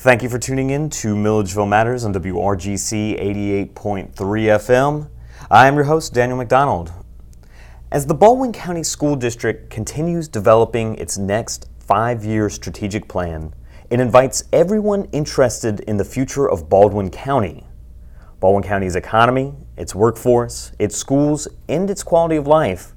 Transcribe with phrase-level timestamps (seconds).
[0.00, 3.20] Thank you for tuning in to Milledgeville Matters on WRGC
[3.74, 5.08] 88.3 FM.
[5.50, 6.92] I am your host, Daniel McDonald.
[7.90, 13.52] As the Baldwin County School District continues developing its next five year strategic plan,
[13.90, 17.66] it invites everyone interested in the future of Baldwin County.
[18.38, 22.94] Baldwin County's economy, its workforce, its schools, and its quality of life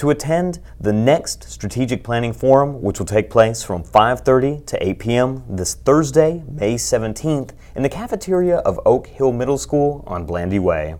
[0.00, 4.98] to attend the next strategic planning forum which will take place from 5:30 to 8
[4.98, 5.44] p.m.
[5.46, 10.94] this Thursday, May 17th in the cafeteria of Oak Hill Middle School on Blandy Way.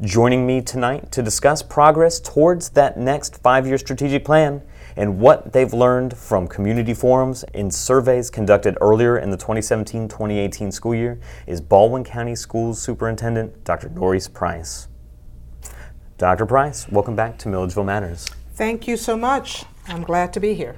[0.00, 4.62] Joining me tonight to discuss progress towards that next 5-year strategic plan
[4.96, 10.94] and what they've learned from community forums and surveys conducted earlier in the 2017-2018 school
[10.94, 13.90] year is Baldwin County Schools Superintendent Dr.
[13.90, 14.88] Noris Price.
[16.22, 16.46] Dr.
[16.46, 18.28] Price, welcome back to Milledgeville Matters.
[18.54, 19.64] Thank you so much.
[19.88, 20.76] I'm glad to be here.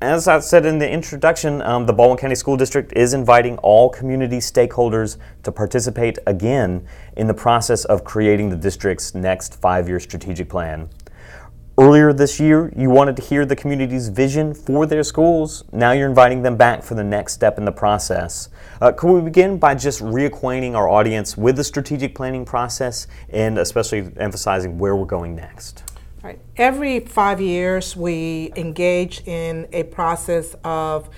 [0.00, 3.88] As I said in the introduction, um, the Baldwin County School District is inviting all
[3.88, 6.84] community stakeholders to participate again
[7.16, 10.88] in the process of creating the district's next five year strategic plan.
[11.78, 15.64] Earlier this year, you wanted to hear the community's vision for their schools.
[15.72, 18.50] Now you're inviting them back for the next step in the process.
[18.82, 23.56] Uh, could we begin by just reacquainting our audience with the strategic planning process and
[23.56, 25.82] especially emphasizing where we're going next?
[26.22, 26.38] Right.
[26.58, 31.08] Every five years, we engage in a process of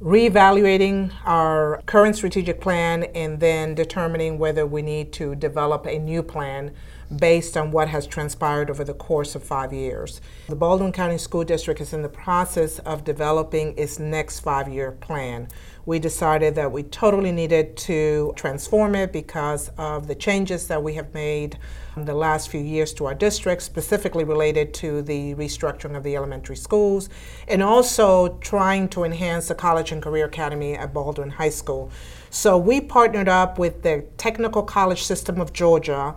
[0.00, 6.22] reevaluating our current strategic plan and then determining whether we need to develop a new
[6.22, 6.72] plan
[7.14, 10.20] based on what has transpired over the course of five years.
[10.48, 14.92] The Baldwin County School District is in the process of developing its next five year
[14.92, 15.48] plan.
[15.86, 20.94] We decided that we totally needed to transform it because of the changes that we
[20.94, 21.58] have made
[21.96, 26.14] in the last few years to our district, specifically related to the restructuring of the
[26.14, 27.08] elementary schools,
[27.48, 31.90] and also trying to enhance the College and Career Academy at Baldwin High School.
[32.28, 36.14] So we partnered up with the Technical College System of Georgia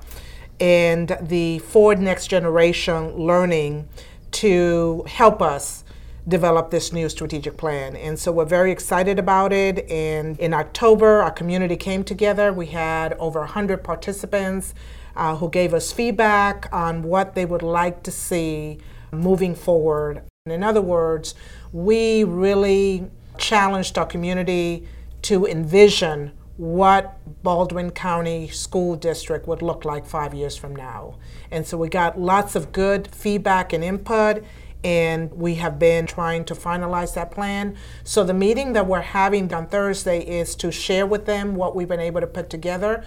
[0.61, 3.89] and the Ford Next Generation Learning
[4.29, 5.83] to help us
[6.27, 7.95] develop this new strategic plan.
[7.95, 9.89] And so we're very excited about it.
[9.89, 12.53] And in October, our community came together.
[12.53, 14.75] We had over 100 participants
[15.15, 18.77] uh, who gave us feedback on what they would like to see
[19.11, 20.21] moving forward.
[20.45, 21.33] And in other words,
[21.73, 24.87] we really challenged our community
[25.23, 31.17] to envision what Baldwin County School District would look like five years from now.
[31.49, 34.43] And so we got lots of good feedback and input,
[34.83, 37.75] and we have been trying to finalize that plan.
[38.03, 41.87] So the meeting that we're having on Thursday is to share with them what we've
[41.87, 43.03] been able to put together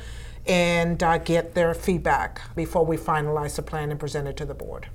[0.47, 4.55] and uh, get their feedback before we finalize the plan and present it to the
[4.55, 4.89] board.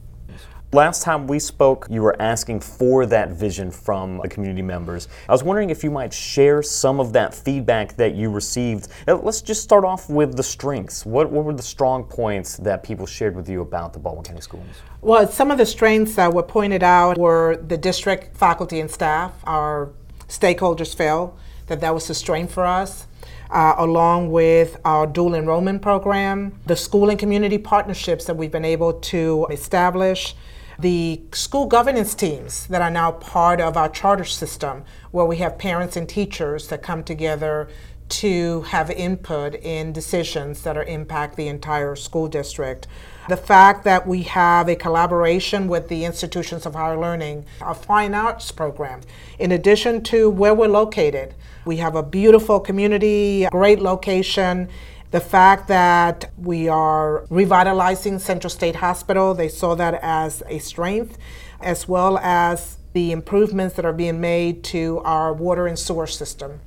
[0.71, 5.07] Last time we spoke, you were asking for that vision from the community members.
[5.27, 8.87] I was wondering if you might share some of that feedback that you received.
[9.07, 11.07] Uh, let's just start off with the strengths.
[11.07, 14.41] What, what were the strong points that people shared with you about the Baldwin County
[14.41, 14.67] Schools?
[15.01, 19.33] Well, some of the strengths that were pointed out were the district faculty and staff.
[19.45, 19.89] Our
[20.27, 21.35] stakeholders felt
[21.65, 23.07] that that was a strength for us.
[23.49, 28.63] Uh, along with our dual enrollment program, the school and community partnerships that we've been
[28.63, 30.35] able to establish,
[30.79, 35.57] the school governance teams that are now part of our charter system, where we have
[35.57, 37.67] parents and teachers that come together
[38.07, 42.87] to have input in decisions that are impact the entire school district.
[43.27, 48.15] The fact that we have a collaboration with the institutions of higher learning, a fine
[48.15, 49.01] arts program,
[49.37, 51.35] in addition to where we're located.
[51.65, 54.69] We have a beautiful community, great location,
[55.11, 61.17] the fact that we are revitalizing Central State Hospital, they saw that as a strength,
[61.59, 66.59] as well as the improvements that are being made to our water and sewer system.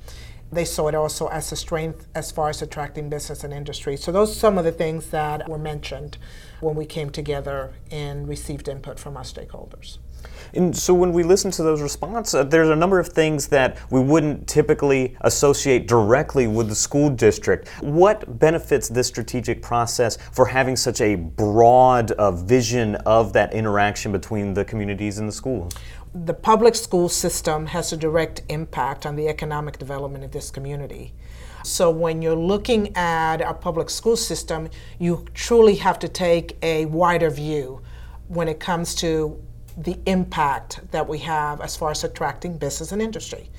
[0.51, 3.97] They saw it also as a strength as far as attracting business and industry.
[3.97, 6.17] So, those are some of the things that were mentioned
[6.59, 9.97] when we came together and received input from our stakeholders.
[10.55, 13.77] And so when we listen to those responses, uh, there's a number of things that
[13.89, 17.69] we wouldn't typically associate directly with the school district.
[17.81, 24.11] What benefits this strategic process for having such a broad uh, vision of that interaction
[24.11, 25.73] between the communities and the schools?
[26.13, 31.13] The public school system has a direct impact on the economic development of this community.
[31.63, 34.69] So when you're looking at our public school system,
[34.99, 37.81] you truly have to take a wider view
[38.27, 39.41] when it comes to
[39.77, 43.49] the impact that we have as far as attracting business and industry.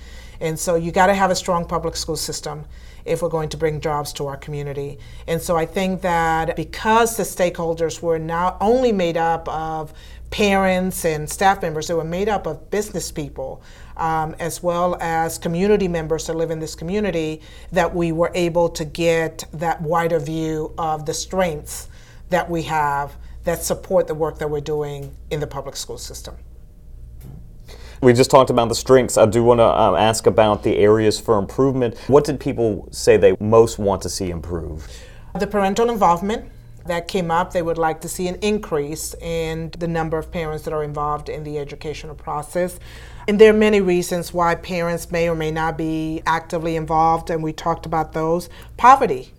[0.41, 2.65] And so you got to have a strong public school system
[3.05, 4.99] if we're going to bring jobs to our community.
[5.27, 9.93] And so I think that because the stakeholders were not only made up of
[10.31, 13.63] parents and staff members, they were made up of business people.
[13.97, 17.41] um, as well as community members that live in this community,
[17.73, 21.89] that we were able to get that wider view of the strengths
[22.31, 23.15] that we have
[23.45, 26.37] that support the work that we're doing in the public school system.
[28.03, 29.17] We just talked about the strengths.
[29.17, 31.97] I do want to um, ask about the areas for improvement.
[32.07, 34.91] What did people say they most want to see improved?
[35.39, 36.51] The parental involvement
[36.87, 40.65] that came up, they would like to see an increase in the number of parents
[40.65, 42.79] that are involved in the educational process.
[43.27, 47.43] And there are many reasons why parents may or may not be actively involved, and
[47.43, 48.51] we talked about those.
[48.77, 49.33] Poverty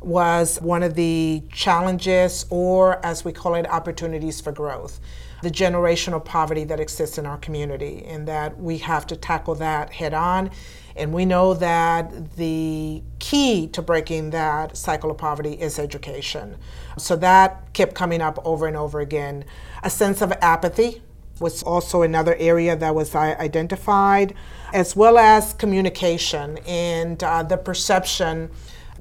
[0.00, 5.00] was one of the challenges, or as we call it, opportunities for growth.
[5.42, 9.92] The generational poverty that exists in our community, and that we have to tackle that
[9.92, 10.50] head on.
[10.96, 16.56] And we know that the key to breaking that cycle of poverty is education.
[16.96, 19.44] So that kept coming up over and over again.
[19.84, 21.02] A sense of apathy
[21.38, 24.34] was also another area that was identified,
[24.72, 28.50] as well as communication and uh, the perception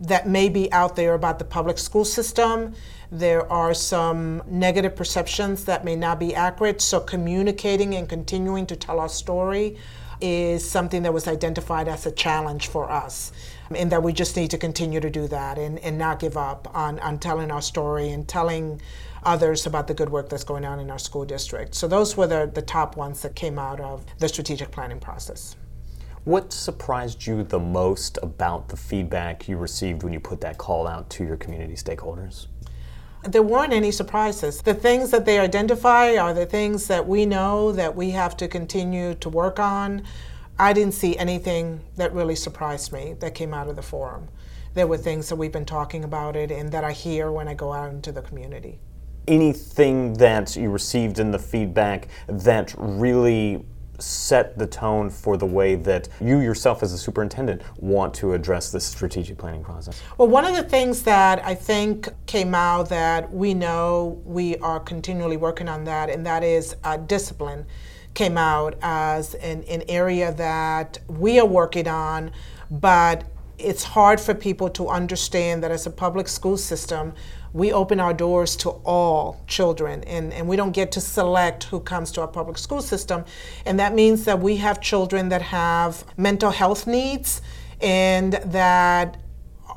[0.02, 2.74] that may be out there about the public school system.
[3.12, 6.82] There are some negative perceptions that may not be accurate.
[6.82, 9.78] So, communicating and continuing to tell our story
[10.20, 13.32] is something that was identified as a challenge for us.
[13.74, 16.74] And that we just need to continue to do that and, and not give up
[16.76, 18.82] on, on telling our story and telling
[19.24, 21.76] others about the good work that's going on in our school district.
[21.76, 25.56] So, those were the, the top ones that came out of the strategic planning process.
[26.28, 30.86] What surprised you the most about the feedback you received when you put that call
[30.86, 32.48] out to your community stakeholders?
[33.24, 34.62] There weren't any surprises.
[34.62, 38.50] The things that they identify are the things that we know that we have to
[38.50, 40.04] continue to work on.
[40.60, 44.28] I didn't see anything that really surprised me that came out of the forum.
[44.74, 47.54] There were things that we've been talking about it and that I hear when I
[47.54, 48.82] go out into the community.
[49.30, 53.64] Anything that you received in the feedback that really
[54.00, 58.72] set the tone for the way that you yourself as a superintendent want to address
[58.72, 60.02] this strategic planning process?
[60.18, 64.80] Well, one of the things that I think came out that we know we are
[64.80, 67.66] continually working on that, and that is uh, discipline
[68.14, 72.32] came out as an, an area that we are working on,
[72.72, 73.26] but
[73.60, 77.14] it's hard for people to understand that as a public school system,
[77.58, 81.80] we open our doors to all children and, and we don't get to select who
[81.80, 83.26] comes to our public school system.
[83.66, 87.42] And that means that we have children that have mental health needs
[87.82, 89.18] and that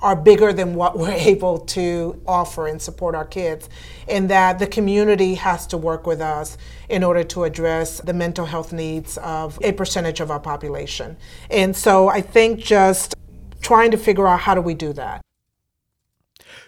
[0.03, 3.69] are bigger than what we're able to offer and support our kids,
[4.09, 8.47] and that the community has to work with us in order to address the mental
[8.47, 11.17] health needs of a percentage of our population.
[11.51, 13.15] And so I think just
[13.61, 15.21] trying to figure out how do we do that.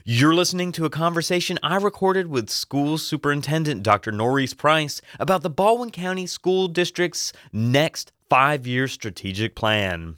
[0.05, 4.11] You're listening to a conversation I recorded with School Superintendent Dr.
[4.11, 10.17] Noris Price about the Baldwin County School District's next five year strategic plan.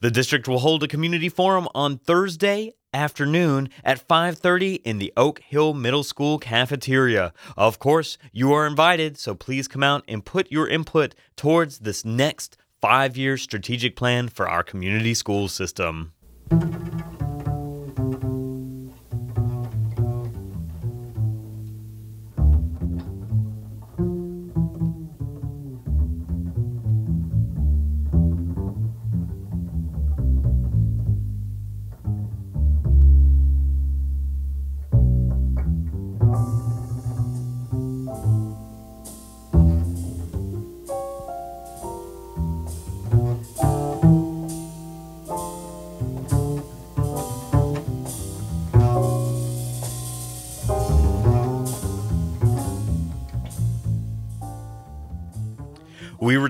[0.00, 5.40] The district will hold a community forum on Thursday afternoon at 5:30 in the Oak
[5.40, 7.32] Hill Middle School cafeteria.
[7.56, 12.04] Of course, you are invited, so please come out and put your input towards this
[12.04, 16.12] next 5-year strategic plan for our community school system.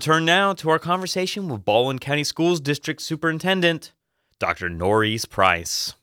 [0.07, 3.93] We return now to our conversation with Baldwin County Schools District Superintendent,
[4.39, 4.69] Dr.
[4.69, 5.95] Noris Price.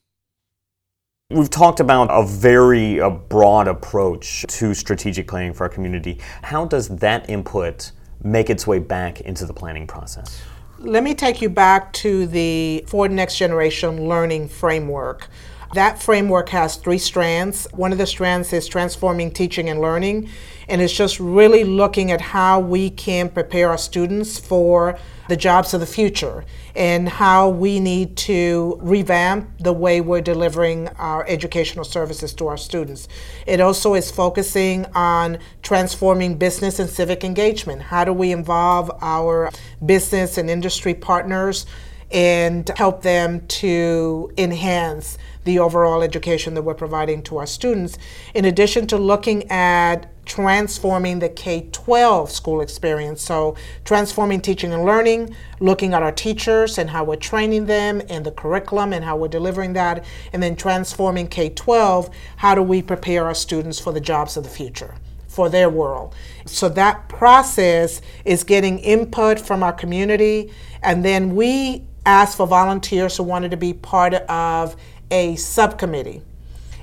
[1.30, 6.20] We've talked about a very uh, broad approach to strategic planning for our community.
[6.42, 7.92] How does that input
[8.22, 10.38] make its way back into the planning process?
[10.80, 15.28] Let me take you back to the Ford Next Generation Learning Framework.
[15.72, 17.66] That framework has three strands.
[17.72, 20.28] One of the strands is transforming teaching and learning,
[20.68, 25.72] and it's just really looking at how we can prepare our students for the jobs
[25.72, 26.44] of the future
[26.74, 32.56] and how we need to revamp the way we're delivering our educational services to our
[32.56, 33.08] students.
[33.46, 37.82] It also is focusing on transforming business and civic engagement.
[37.82, 39.50] How do we involve our
[39.84, 41.66] business and industry partners?
[42.10, 47.98] and help them to enhance the overall education that we're providing to our students,
[48.34, 53.22] in addition to looking at transforming the K 12 school experience.
[53.22, 58.24] So, transforming teaching and learning, looking at our teachers and how we're training them and
[58.24, 62.82] the curriculum and how we're delivering that, and then transforming K 12, how do we
[62.82, 64.94] prepare our students for the jobs of the future?
[65.28, 66.14] For their world.
[66.46, 70.52] So that process is getting input from our community,
[70.82, 74.76] and then we asked for volunteers who wanted to be part of
[75.10, 76.22] a subcommittee.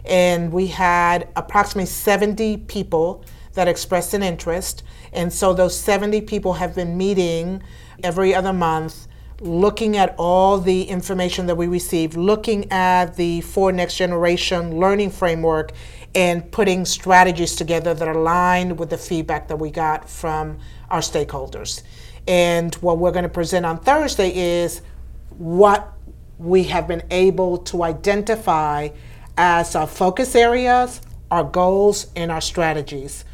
[0.05, 4.83] And we had approximately 70 people that expressed an interest.
[5.13, 7.61] And so those 70 people have been meeting
[8.03, 9.07] every other month,
[9.39, 15.11] looking at all the information that we received, looking at the Ford Next Generation learning
[15.11, 15.73] framework,
[16.13, 21.83] and putting strategies together that align with the feedback that we got from our stakeholders.
[22.27, 24.81] And what we're going to present on Thursday is
[25.29, 25.93] what
[26.37, 28.89] we have been able to identify
[29.37, 33.25] as our focus areas, our goals, and our strategies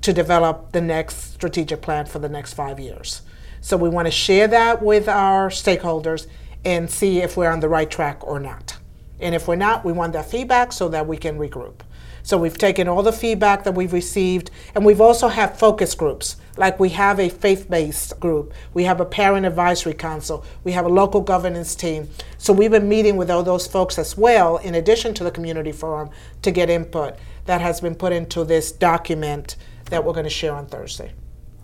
[0.00, 3.22] to develop the next strategic plan for the next five years.
[3.60, 6.26] So we want to share that with our stakeholders
[6.64, 8.78] and see if we're on the right track or not.
[9.20, 11.80] And if we're not, we want that feedback so that we can regroup.
[12.28, 16.36] So we've taken all the feedback that we've received, and we've also had focus groups.
[16.58, 20.90] Like we have a faith-based group, we have a parent advisory council, we have a
[20.90, 22.10] local governance team.
[22.36, 25.72] So we've been meeting with all those folks as well, in addition to the community
[25.72, 26.10] forum,
[26.42, 27.16] to get input
[27.46, 29.56] that has been put into this document
[29.86, 31.12] that we're going to share on Thursday.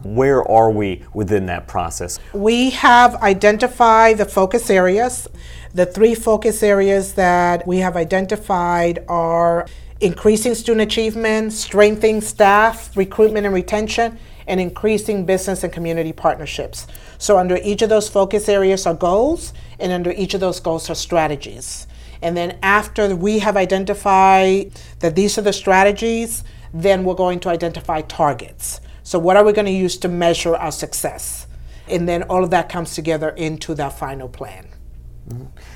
[0.02, 2.18] Where are we within that process?
[2.33, 5.28] We have identified the focus areas.
[5.75, 9.66] The three focus areas that we have identified are
[10.01, 16.87] increasing student achievement, strengthening staff recruitment and retention, and increasing business and community partnerships.
[17.19, 20.91] So, under each of those focus areas are goals, and under each of those goals
[20.91, 21.87] are strategies.
[22.21, 27.49] And then, after we have identified that these are the strategies, then we're going to
[27.49, 28.81] identify targets.
[29.03, 31.47] So, what are we going to use to measure our success?
[31.87, 34.67] And then all of that comes together into that final plan.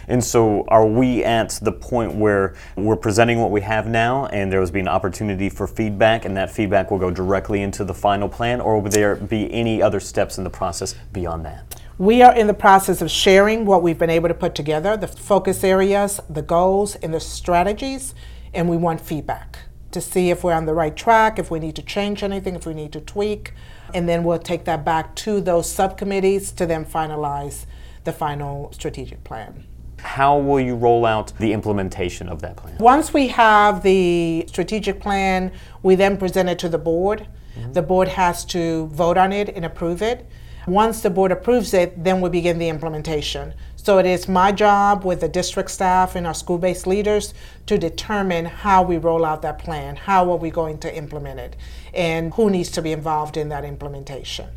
[0.06, 4.52] And so, are we at the point where we're presenting what we have now, and
[4.52, 7.94] there will be an opportunity for feedback, and that feedback will go directly into the
[7.94, 11.80] final plan, or will there be any other steps in the process beyond that?
[11.98, 15.08] We are in the process of sharing what we've been able to put together the
[15.08, 18.14] focus areas, the goals, and the strategies,
[18.54, 19.58] and we want feedback
[19.90, 22.66] to see if we're on the right track, if we need to change anything, if
[22.66, 23.52] we need to tweak,
[23.94, 27.64] and then we'll take that back to those subcommittees to then finalize
[28.08, 29.64] the final strategic plan.
[29.98, 32.78] How will you roll out the implementation of that plan?
[32.78, 37.26] Once we have the strategic plan, we then present it to the board.
[37.58, 37.72] Mm-hmm.
[37.72, 40.26] The board has to vote on it and approve it.
[40.66, 43.52] Once the board approves it, then we begin the implementation.
[43.76, 47.34] So it is my job with the district staff and our school based leaders
[47.66, 51.56] to determine how we roll out that plan, how are we going to implement it,
[51.92, 54.48] and who needs to be involved in that implementation.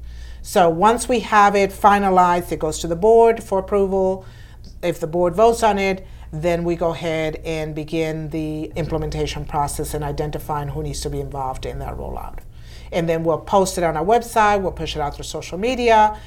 [0.42, 4.26] So once we have it finalized, it goes to the board for approval.
[4.82, 9.94] If the board votes on it, then we go ahead and begin the implementation process
[9.94, 12.40] and identifying who needs to be involved in that rollout.
[12.92, 16.20] And then we'll post it on our website, we'll push it out through social media,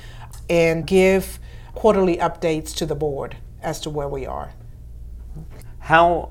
[0.48, 1.38] and give
[1.74, 4.52] quarterly updates to the board as to where we are.
[5.80, 6.30] How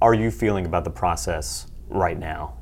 [0.00, 2.56] are you feeling about the process right now?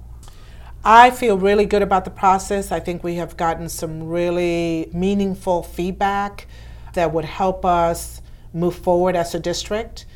[0.85, 2.73] I feel really good about the process.
[2.73, 6.49] I think we have gotten some really meaningful feedback
[6.95, 8.21] that would help us
[8.53, 10.07] move forward as a district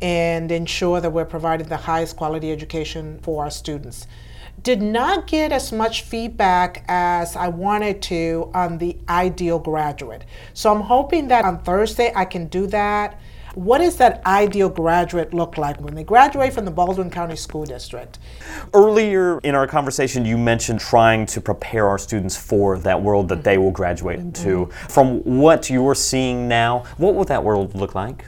[0.00, 4.06] and ensure that we're providing the highest quality education for our students.
[4.62, 10.24] Did not get as much feedback as I wanted to on the ideal graduate.
[10.54, 13.20] So I'm hoping that on Thursday I can do that
[13.54, 17.64] what does that ideal graduate look like when they graduate from the Baldwin County School
[17.64, 18.18] District?
[18.72, 23.44] Earlier in our conversation, you mentioned trying to prepare our students for that world that
[23.44, 24.66] they will graduate into.
[24.66, 24.88] Mm-hmm.
[24.88, 28.24] From what you're seeing now, what will that world look like?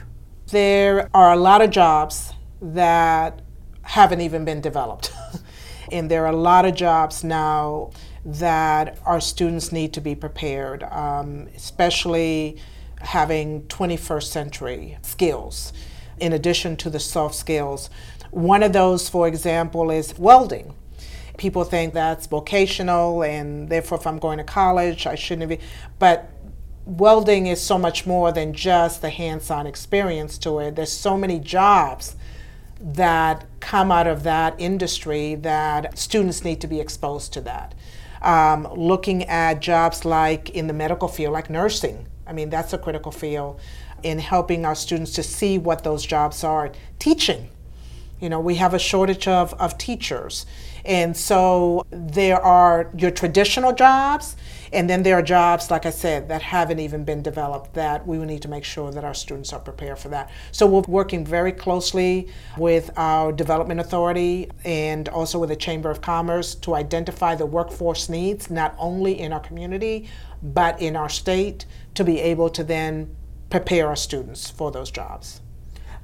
[0.47, 3.41] There are a lot of jobs that
[3.81, 5.11] haven't even been developed.
[5.91, 7.91] and there are a lot of jobs now
[8.25, 12.57] that our students need to be prepared, um, especially
[13.05, 15.71] having 21st century skills
[16.19, 17.89] in addition to the soft skills.
[18.31, 20.73] One of those, for example, is welding.
[21.37, 25.59] People think that's vocational, and therefore, if I'm going to college, I shouldn't be.
[25.99, 26.29] But
[26.85, 30.75] welding is so much more than just the hands on experience to it.
[30.75, 32.15] There's so many jobs
[32.79, 37.73] that come out of that industry that students need to be exposed to that.
[38.21, 42.77] Um, looking at jobs like in the medical field, like nursing, I mean, that's a
[42.77, 43.59] critical field.
[44.03, 46.71] in helping our students to see what those jobs are.
[46.99, 47.49] Teaching.
[48.19, 50.45] You know, we have a shortage of, of teachers.
[50.85, 54.35] And so there are your traditional jobs,
[54.75, 58.19] and then there are jobs, like I said, that haven't even been developed that we
[58.19, 60.29] will need to make sure that our students are prepared for that.
[60.51, 62.27] So we're working very closely
[62.57, 68.09] with our development authority and also with the Chamber of Commerce to identify the workforce
[68.09, 70.09] needs, not only in our community,
[70.43, 73.15] but in our state, to be able to then
[73.49, 75.39] prepare our students for those jobs.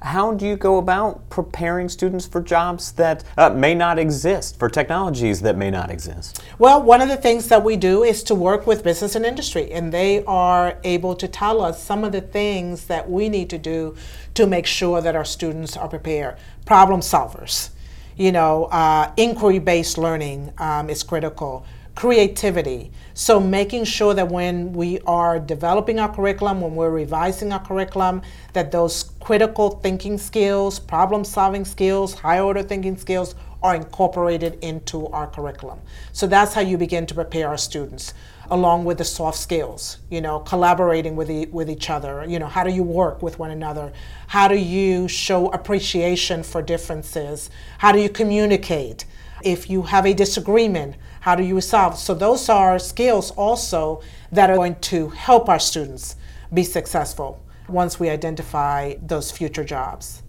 [0.02, 4.68] How do you go about preparing students for jobs that uh, may not exist, for
[4.68, 6.42] technologies that may not exist?
[6.58, 9.70] Well, one of the things that we do is to work with business and industry,
[9.70, 13.58] and they are able to tell us some of the things that we need to
[13.58, 13.94] do
[14.34, 16.36] to make sure that our students are prepared.
[16.66, 17.70] Problem solvers,
[18.16, 22.90] you know, uh, inquiry based learning um, is critical creativity.
[23.14, 28.22] So making sure that when we are developing our curriculum, when we're revising our curriculum,
[28.54, 35.06] that those critical thinking skills, problem solving skills, high order thinking skills are incorporated into
[35.08, 35.80] our curriculum.
[36.12, 38.14] So that's how you begin to prepare our students
[38.50, 42.46] along with the soft skills, you know, collaborating with, e- with each other, you know,
[42.46, 43.92] how do you work with one another?
[44.26, 47.50] How do you show appreciation for differences?
[47.78, 49.04] How do you communicate?
[49.42, 51.96] If you have a disagreement, how do you resolve?
[51.96, 54.02] So those are skills also
[54.32, 56.16] that are going to help our students
[56.52, 60.24] be successful once we identify those future jobs.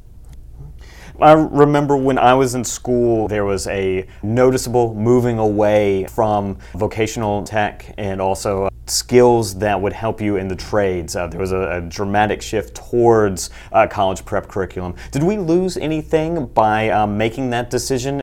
[1.19, 7.43] I remember when I was in school, there was a noticeable moving away from vocational
[7.43, 11.15] tech and also skills that would help you in the trades.
[11.15, 14.93] Uh, there was a, a, dramatic shift towards uh, college prep curriculum.
[15.12, 18.23] Did we lose anything by um, making that decision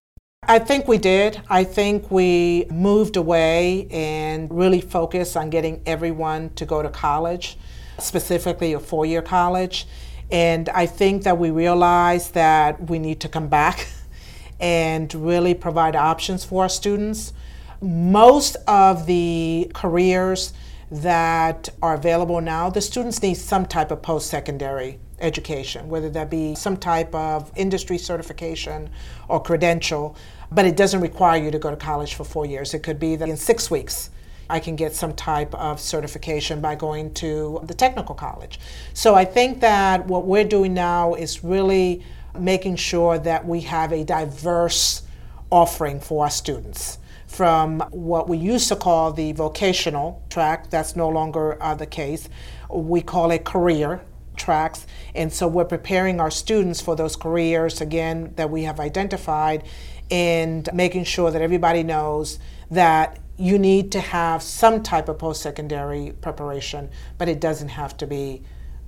[0.50, 1.40] I think we did.
[1.48, 7.56] I think we moved away and really focused on getting everyone to go to college,
[8.00, 9.86] specifically a four year college.
[10.28, 13.86] And I think that we realized that we need to come back
[14.60, 17.32] and really provide options for our students.
[17.80, 20.52] Most of the careers
[20.90, 26.30] that are available now, the students need some type of post secondary education, whether that
[26.30, 28.90] be some type of industry certification
[29.28, 30.16] or credential
[30.52, 32.74] but it doesn't require you to go to college for four years.
[32.74, 34.10] It could be that in six weeks,
[34.48, 38.58] I can get some type of certification by going to the technical college.
[38.94, 42.02] So I think that what we're doing now is really
[42.36, 45.02] making sure that we have a diverse
[45.50, 46.98] offering for our students.
[47.28, 52.28] From what we used to call the vocational track, that's no longer uh, the case.
[52.68, 54.00] We call it career
[54.40, 54.86] tracks.
[55.14, 59.64] And so we're preparing our students for those careers, again, that we have identified
[60.10, 62.38] and making sure that everybody knows
[62.70, 67.96] that you need to have some type of post secondary preparation, but it doesn't have
[67.96, 68.42] to be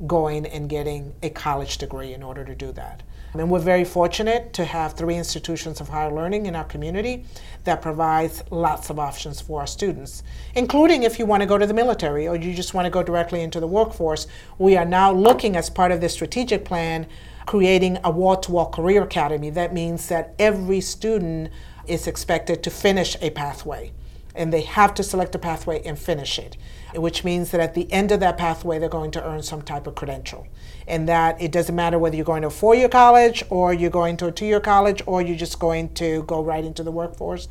[0.06, 3.02] going and getting a college degree in order to do that.
[3.34, 7.24] And we're very fortunate to have three institutions of higher learning in our community
[7.64, 10.22] that provides lots of options for our students,
[10.54, 13.02] including if you want to go to the military or you just want to go
[13.02, 14.26] directly into the workforce.
[14.58, 17.06] We are now looking as part of the strategic plan
[17.46, 19.48] creating a wall to wall career academy.
[19.48, 21.50] That means that every student
[21.86, 23.92] is expected to finish a pathway
[24.34, 26.56] and they have to select a pathway and finish it,
[26.94, 29.86] which means that at the end of that pathway, they're going to earn some type
[29.86, 30.46] of credential.
[30.86, 33.90] And that it doesn't matter whether you're going to a four year college or you're
[33.90, 36.92] going to a two year college or you're just going to go right into the
[36.92, 37.48] workforce,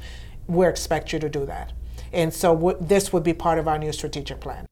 [0.48, 1.72] we expect you to do that.
[2.12, 4.68] And so w- this would be part of our new strategic plan.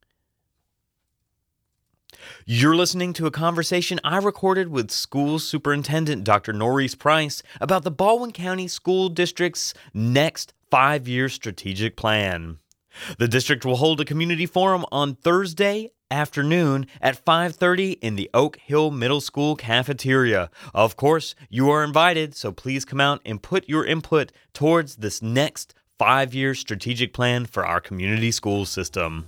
[2.51, 6.51] You're listening to a conversation I recorded with School Superintendent Dr.
[6.51, 12.57] Noris Price about the Baldwin County School District's next five year strategic plan.
[13.19, 18.57] The district will hold a community forum on Thursday afternoon at 5:30 in the Oak
[18.57, 20.49] Hill Middle School cafeteria.
[20.73, 25.21] Of course, you are invited, so please come out and put your input towards this
[25.21, 29.27] next 5-year strategic plan for our community school system.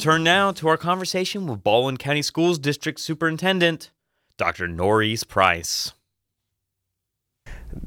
[0.00, 3.90] Return now to our conversation with Baldwin County Schools District Superintendent
[4.38, 4.66] Dr.
[4.66, 5.92] Noris Price.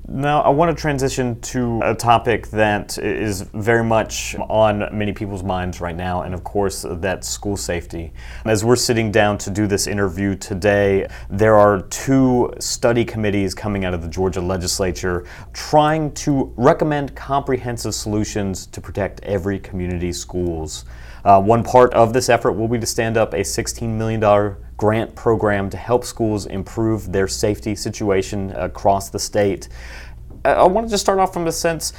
[0.08, 5.42] Now, I want to transition to a topic that is very much on many people's
[5.42, 8.14] minds right now, and of course, that's school safety.
[8.46, 13.86] As we're sitting down to do this interview today, there are two study committees coming
[13.86, 20.86] out of the Georgia legislature trying to recommend comprehensive solutions to protect every community schools.
[21.24, 25.16] Uh, one part of this effort will be to stand up a $16 million grant
[25.16, 29.70] program to help schools improve their safety situation across the state.
[30.44, 31.94] I want to just start off from the sense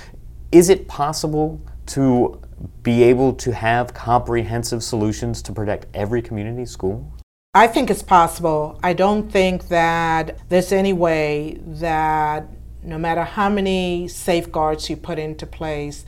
[0.52, 2.40] is it possible to
[2.82, 7.12] be able to have comprehensive solutions to protect every community school?
[7.54, 8.78] I think it's possible.
[8.82, 12.46] I don't think that there's any way that
[12.82, 16.04] no matter how many safeguards you put into place,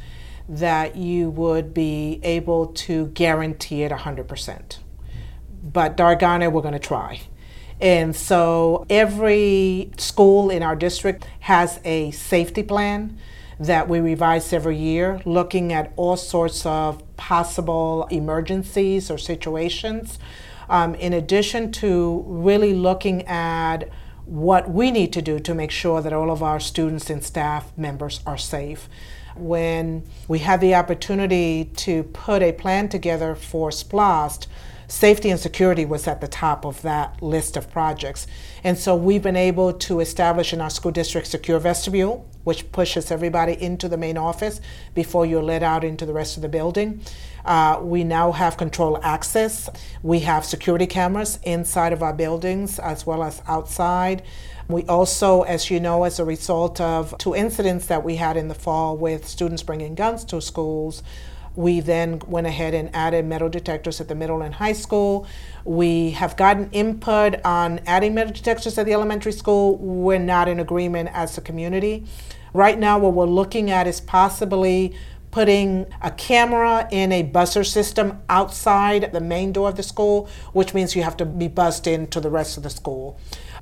[0.48, 4.78] that you would be able to guarantee it 100%.
[5.62, 7.20] But Dargana, we're going to try.
[7.80, 13.18] And so every school in our district has a safety plan
[13.58, 20.18] that we revise every year, looking at all sorts of possible emergencies or situations.
[20.68, 23.88] Um, in addition to really looking at
[24.24, 27.76] what we need to do to make sure that all of our students and staff
[27.78, 28.88] members are safe
[29.38, 34.46] when we had the opportunity to put a plan together for SPLOST,
[34.88, 38.26] safety and security was at the top of that list of projects.
[38.62, 43.10] And so we've been able to establish in our school district secure vestibule, which pushes
[43.10, 44.60] everybody into the main office
[44.94, 47.00] before you're let out into the rest of the building.
[47.44, 49.68] Uh, we now have control access.
[50.02, 54.22] We have security cameras inside of our buildings as well as outside.
[54.68, 58.48] We also, as you know, as a result of two incidents that we had in
[58.48, 61.04] the fall with students bringing guns to schools,
[61.54, 65.26] we then went ahead and added metal detectors at the middle and high school.
[65.64, 69.76] We have gotten input on adding metal detectors at the elementary school.
[69.78, 72.04] We're not in agreement as a community.
[72.52, 74.96] Right now, what we're looking at is possibly
[75.30, 80.74] putting a camera in a buzzer system outside the main door of the school, which
[80.74, 83.18] means you have to be buzzed into the rest of the school.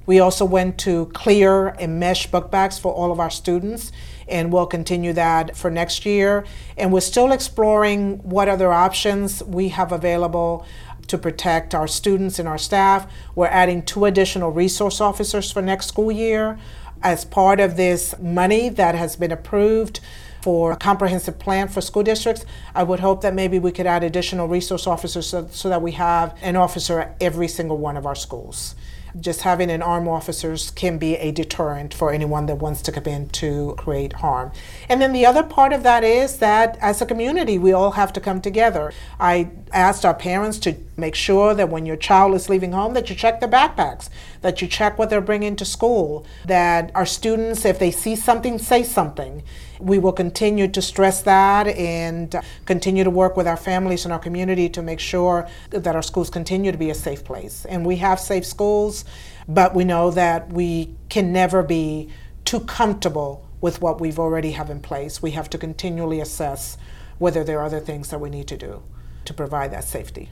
[0.07, 3.91] We also went to clear and mesh book bags for all of our students,
[4.29, 6.45] and we'll continue that for next year.
[6.77, 10.67] And we're still exploring what other options we have available
[11.07, 13.11] to protect our students and our staff.
[13.35, 16.59] We're adding two additional resource officers for next school year
[17.03, 20.01] as part of this money that has been approved
[20.41, 22.45] for a comprehensive plan for school districts.
[22.75, 25.93] I would hope that maybe we could add additional resource officers so, so that we
[25.93, 28.75] have an officer at every single one of our schools
[29.21, 33.05] just having an armed officers can be a deterrent for anyone that wants to come
[33.05, 34.53] in to create harm.
[34.89, 38.13] And then the other part of that is that as a community, we all have
[38.15, 38.93] to come together.
[39.21, 43.09] I asked our parents to make sure that when your child is leaving home that
[43.11, 44.09] you check their backpacks,
[44.43, 48.59] that you check what they're bringing to school, that our students, if they see something,
[48.59, 49.43] say something.
[49.81, 52.35] We will continue to stress that and
[52.65, 56.31] continue to work with our families and our community to make sure that our schools
[56.31, 57.65] continue to be a safe place.
[57.65, 59.05] And we have safe schools,
[59.49, 62.09] but we know that we can never be
[62.45, 65.23] too comfortable with what we've already have in place.
[65.23, 66.77] We have to continually assess
[67.19, 68.83] whether there are other things that we need to do
[69.25, 70.31] to provide that safety.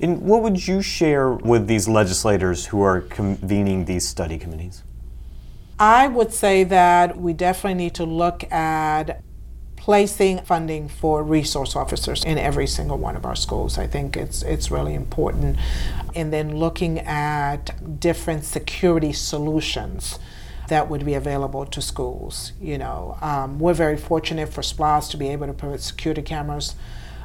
[0.00, 4.82] And what would you share with these legislators who are convening these study committees?
[5.82, 9.20] I would say that we definitely need to look at
[9.74, 13.78] placing funding for resource officers in every single one of our schools.
[13.78, 15.58] I think it's it's really important.
[16.14, 20.20] And then looking at different security solutions
[20.68, 22.52] that would be available to schools.
[22.60, 26.76] You know, um, we're very fortunate for SPLOST to be able to put security cameras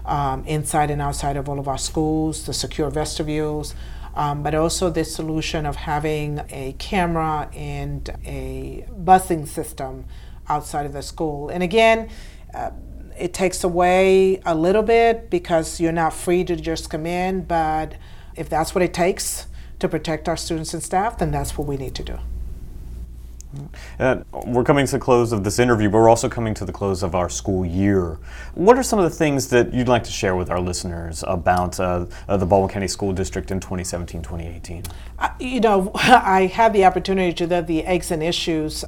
[0.03, 3.75] um, inside and outside of all of our schools, the secure vestibules,
[4.17, 10.06] um, but also the solution of having a camera and a busing system
[10.49, 11.49] outside of the school.
[11.49, 12.10] And again,
[12.51, 12.71] uh,
[13.15, 17.93] it takes away a little bit because you're not free to just come in, but
[18.36, 19.45] if that's what it takes
[19.77, 22.17] to protect our students and staff, then that's what we need to do.
[23.99, 26.71] Uh, we're coming to the close of this interview, but we're also coming to the
[26.71, 28.19] close of our school year.
[28.53, 31.79] What are some of the things that you'd like to share with our listeners about
[31.79, 34.83] uh, uh, the Baldwin County School District in 2017 2018?
[35.39, 38.85] you know, I had the opportunity to do the eggs and issues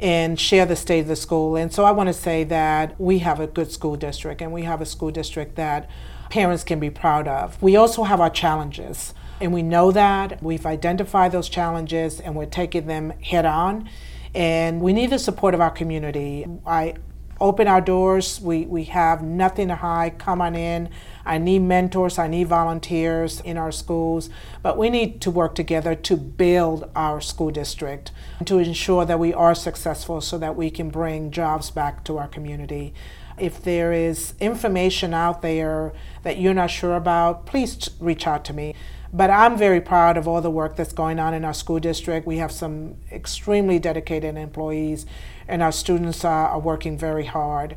[0.00, 1.56] and share the state of the school.
[1.56, 4.62] And so I want to say that we have a good school district and we
[4.62, 5.90] have a school district that
[6.30, 7.60] parents can be proud of.
[7.62, 9.12] We also have our challenges.
[9.40, 10.42] And we know that.
[10.42, 13.88] We've identified those challenges and we're taking them head on.
[14.34, 16.46] And we need the support of our community.
[16.66, 16.94] I
[17.40, 18.40] open our doors.
[18.40, 20.18] We, we have nothing to hide.
[20.18, 20.90] Come on in.
[21.24, 24.30] I need mentors, I need volunteers in our schools,
[24.62, 28.10] but we need to work together to build our school district
[28.46, 32.28] to ensure that we are successful so that we can bring jobs back to our
[32.28, 32.94] community.
[33.38, 35.92] If there is information out there
[36.24, 38.74] that you're not sure about, please reach out to me.
[39.12, 42.26] But I'm very proud of all the work that's going on in our school district.
[42.26, 45.04] We have some extremely dedicated employees,
[45.48, 47.76] and our students are, are working very hard.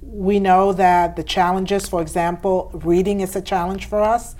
[0.00, 4.34] We know that the challenges, for example, reading is a challenge for us,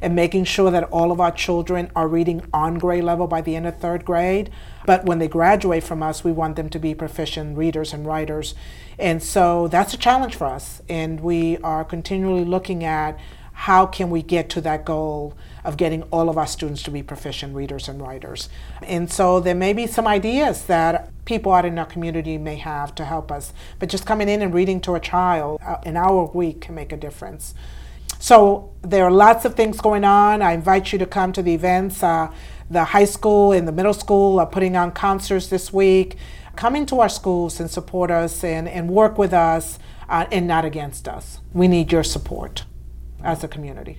[0.00, 3.56] and making sure that all of our children are reading on grade level by the
[3.56, 4.50] end of third grade.
[4.86, 8.54] But when they graduate from us, we want them to be proficient readers and writers.
[8.98, 10.82] And so that's a challenge for us.
[10.88, 13.18] And we are continually looking at
[13.62, 17.02] how can we get to that goal of getting all of our students to be
[17.02, 18.48] proficient readers and writers.
[18.82, 22.94] And so there may be some ideas that people out in our community may have
[22.94, 23.52] to help us.
[23.80, 26.76] But just coming in and reading to a child uh, an hour a week can
[26.76, 27.52] make a difference.
[28.20, 30.40] So there are lots of things going on.
[30.40, 32.00] I invite you to come to the events.
[32.00, 32.32] Uh,
[32.70, 36.16] the high school and the middle school are putting on concerts this week.
[36.54, 40.64] Come into our schools and support us and, and work with us uh, and not
[40.64, 41.40] against us.
[41.52, 42.64] We need your support
[43.22, 43.98] as a community.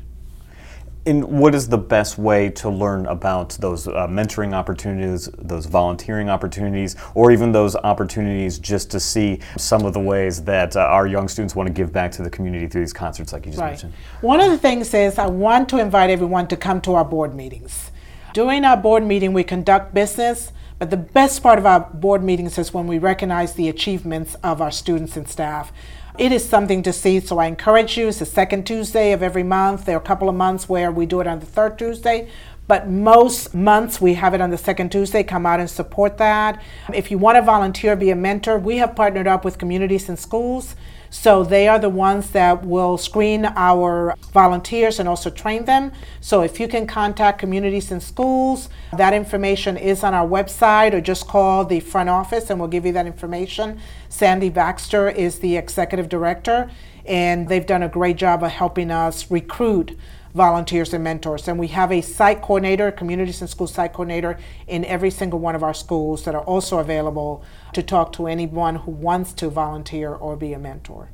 [1.06, 6.30] And what is the best way to learn about those uh, mentoring opportunities, those volunteering
[6.30, 11.08] opportunities, or even those opportunities just to see some of the ways that uh, our
[11.08, 13.62] young students want to give back to the community through these concerts, like you just
[13.62, 13.70] right.
[13.70, 13.94] mentioned?
[14.22, 17.34] One of the things is I want to invite everyone to come to our board
[17.34, 17.92] meetings.
[18.34, 22.58] During our board meeting, we conduct business, but the best part of our board meetings
[22.58, 25.72] is when we recognize the achievements of our students and staff
[26.20, 27.20] it is something to see.
[27.22, 28.10] So I encourage you.
[28.10, 29.86] It's the second Tuesday of every month.
[29.86, 32.30] There are a couple of months where we do it on the third Tuesday.
[32.68, 35.24] But most months we have it on the second Tuesday.
[35.24, 36.62] Come out and support that.
[36.94, 40.20] If you want to volunteer, be a mentor, we have partnered up with communities and
[40.20, 40.76] schools
[41.10, 45.92] so they are the ones that will screen our volunteers and also train them.
[46.22, 51.02] So if you can contact communities and schools, that information is on our website or
[51.02, 53.80] just call the front office and we'll give you that information.
[54.10, 56.70] Sandy Baxter is the executive director
[57.06, 59.98] and they've done a great job of helping us recruit
[60.34, 61.48] volunteers and mentors.
[61.48, 65.56] And we have a site coordinator, communities and school site coordinator in every single one
[65.56, 67.44] of our schools that are also available
[67.74, 71.10] to talk to anyone who wants to volunteer or be a mentor.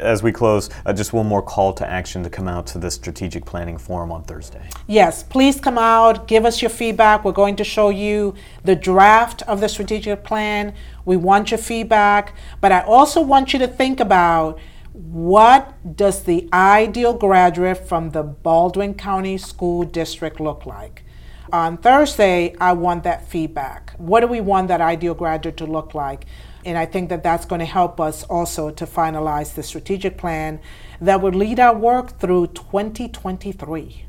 [0.00, 2.90] As we close, uh, just one more call to action to come out to the
[2.90, 4.68] strategic planning forum on Thursday.
[4.88, 7.24] Yes, please come out, give us your feedback.
[7.24, 10.74] We're going to show you the draft of the strategic plan.
[11.04, 14.58] We want your feedback, but I also want you to think about
[14.92, 21.04] what does the ideal graduate from the Baldwin County School District look like?
[21.52, 23.92] On Thursday, I want that feedback.
[23.96, 26.26] What do we want that ideal graduate to look like?
[26.64, 30.60] And I think that that's going to help us also to finalize the strategic plan
[31.00, 34.06] that would lead our work through 2023.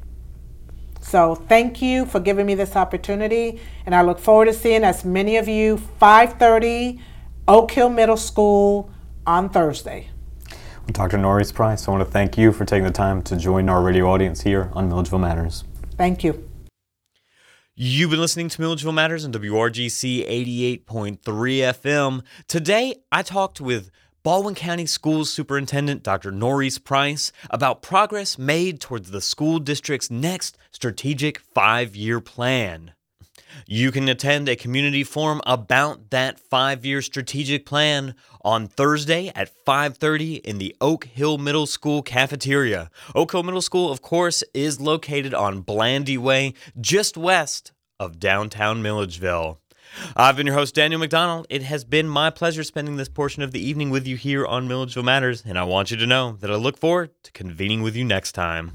[1.01, 5.05] So thank you for giving me this opportunity, and I look forward to seeing as
[5.05, 6.99] many of you 5:30
[7.47, 8.89] Oak Hill Middle School
[9.27, 10.09] on Thursday.
[10.91, 11.17] Dr.
[11.17, 14.09] Noris Price, I want to thank you for taking the time to join our radio
[14.09, 15.63] audience here on Milledgeville Matters.
[15.97, 16.43] Thank you.
[17.77, 20.25] You've been listening to Milledgeville Matters on WRGC
[20.85, 22.23] 88.3 FM.
[22.47, 23.91] Today, I talked with
[24.23, 26.31] Baldwin County Schools Superintendent Dr.
[26.31, 32.93] Noris Price about progress made towards the school district's next strategic five year plan.
[33.67, 40.41] You can attend a community forum about that 5-year strategic plan on Thursday at 5:30
[40.41, 42.89] in the Oak Hill Middle School cafeteria.
[43.13, 48.81] Oak Hill Middle School of course is located on Blandy Way just west of downtown
[48.81, 49.59] Milledgeville.
[50.15, 51.47] I've been your host, Daniel McDonald.
[51.49, 54.67] It has been my pleasure spending this portion of the evening with you here on
[54.67, 57.95] Milledgeville Matters, and I want you to know that I look forward to convening with
[57.95, 58.73] you next time.